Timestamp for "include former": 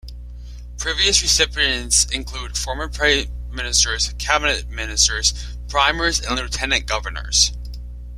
2.07-2.87